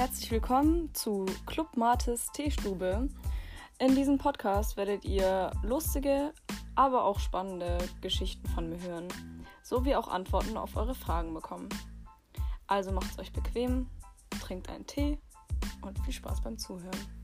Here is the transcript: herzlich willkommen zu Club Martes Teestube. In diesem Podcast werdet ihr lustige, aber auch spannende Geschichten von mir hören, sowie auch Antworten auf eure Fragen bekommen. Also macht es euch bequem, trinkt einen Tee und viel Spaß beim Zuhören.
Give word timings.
herzlich 0.00 0.30
willkommen 0.30 0.94
zu 0.94 1.26
Club 1.44 1.76
Martes 1.76 2.28
Teestube. 2.32 3.06
In 3.78 3.94
diesem 3.94 4.16
Podcast 4.16 4.78
werdet 4.78 5.04
ihr 5.04 5.50
lustige, 5.62 6.32
aber 6.74 7.04
auch 7.04 7.18
spannende 7.18 7.76
Geschichten 8.00 8.48
von 8.48 8.70
mir 8.70 8.80
hören, 8.80 9.08
sowie 9.62 9.94
auch 9.94 10.08
Antworten 10.08 10.56
auf 10.56 10.74
eure 10.74 10.94
Fragen 10.94 11.34
bekommen. 11.34 11.68
Also 12.66 12.92
macht 12.92 13.10
es 13.10 13.18
euch 13.18 13.30
bequem, 13.30 13.90
trinkt 14.40 14.70
einen 14.70 14.86
Tee 14.86 15.18
und 15.82 15.98
viel 15.98 16.14
Spaß 16.14 16.40
beim 16.40 16.56
Zuhören. 16.56 17.19